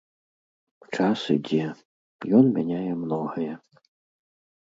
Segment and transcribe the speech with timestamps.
[0.95, 1.67] Час ідзе,
[2.37, 3.51] ён мяняе многае.